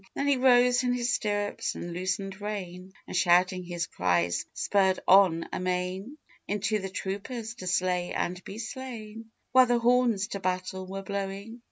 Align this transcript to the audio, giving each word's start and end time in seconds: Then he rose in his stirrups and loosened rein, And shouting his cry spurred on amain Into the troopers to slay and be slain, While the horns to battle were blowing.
Then 0.15 0.27
he 0.27 0.35
rose 0.37 0.81
in 0.81 0.93
his 0.93 1.13
stirrups 1.13 1.75
and 1.75 1.93
loosened 1.93 2.41
rein, 2.41 2.91
And 3.05 3.15
shouting 3.15 3.63
his 3.63 3.85
cry 3.85 4.29
spurred 4.29 4.99
on 5.07 5.47
amain 5.53 6.17
Into 6.47 6.79
the 6.79 6.89
troopers 6.89 7.53
to 7.57 7.67
slay 7.67 8.11
and 8.11 8.43
be 8.43 8.57
slain, 8.57 9.29
While 9.51 9.67
the 9.67 9.77
horns 9.77 10.25
to 10.29 10.39
battle 10.39 10.87
were 10.87 11.03
blowing. 11.03 11.59